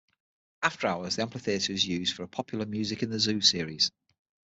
After 0.63 0.87
hours, 0.87 1.17
the 1.17 1.21
amphitheater 1.21 1.73
is 1.73 1.85
used 1.85 2.15
for 2.15 2.23
a 2.23 2.27
popular 2.27 2.65
"Music 2.65 3.03
in 3.03 3.11
the 3.11 3.19
Zoo" 3.19 3.39
series. 3.39 3.91